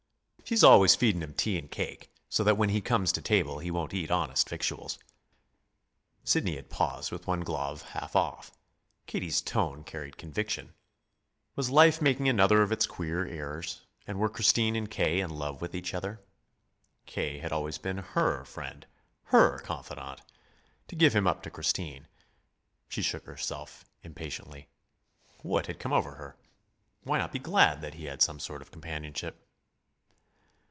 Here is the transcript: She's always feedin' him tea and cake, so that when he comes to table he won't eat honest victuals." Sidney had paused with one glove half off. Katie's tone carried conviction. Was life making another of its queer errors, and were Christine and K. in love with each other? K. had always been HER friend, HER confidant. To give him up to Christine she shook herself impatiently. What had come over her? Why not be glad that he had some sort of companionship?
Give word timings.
She's 0.43 0.65
always 0.65 0.97
feedin' 0.97 1.23
him 1.23 1.33
tea 1.33 1.57
and 1.57 1.71
cake, 1.71 2.11
so 2.27 2.43
that 2.43 2.57
when 2.57 2.67
he 2.67 2.81
comes 2.81 3.13
to 3.13 3.21
table 3.21 3.59
he 3.59 3.71
won't 3.71 3.93
eat 3.93 4.11
honest 4.11 4.49
victuals." 4.49 4.99
Sidney 6.25 6.57
had 6.57 6.69
paused 6.69 7.09
with 7.09 7.25
one 7.25 7.39
glove 7.39 7.83
half 7.93 8.17
off. 8.17 8.51
Katie's 9.05 9.39
tone 9.39 9.85
carried 9.85 10.17
conviction. 10.17 10.73
Was 11.55 11.69
life 11.69 12.01
making 12.01 12.27
another 12.27 12.61
of 12.63 12.71
its 12.73 12.85
queer 12.85 13.25
errors, 13.25 13.85
and 14.05 14.19
were 14.19 14.27
Christine 14.27 14.75
and 14.75 14.91
K. 14.91 15.21
in 15.21 15.29
love 15.29 15.61
with 15.61 15.73
each 15.73 15.93
other? 15.93 16.19
K. 17.05 17.37
had 17.39 17.53
always 17.53 17.77
been 17.77 17.99
HER 17.99 18.43
friend, 18.43 18.85
HER 19.31 19.59
confidant. 19.59 20.19
To 20.89 20.97
give 20.97 21.13
him 21.15 21.27
up 21.27 21.43
to 21.43 21.49
Christine 21.49 22.09
she 22.89 23.01
shook 23.01 23.25
herself 23.25 23.85
impatiently. 24.03 24.67
What 25.43 25.67
had 25.67 25.79
come 25.79 25.93
over 25.93 26.15
her? 26.15 26.35
Why 27.03 27.19
not 27.19 27.31
be 27.31 27.39
glad 27.39 27.79
that 27.79 27.93
he 27.93 28.03
had 28.05 28.21
some 28.21 28.39
sort 28.39 28.61
of 28.61 28.69
companionship? 28.69 29.47